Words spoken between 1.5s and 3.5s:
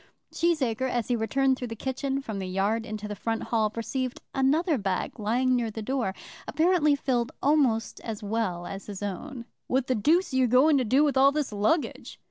through the kitchen from the yard into the front